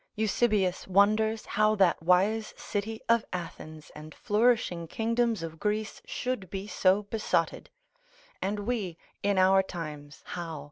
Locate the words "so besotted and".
6.65-8.61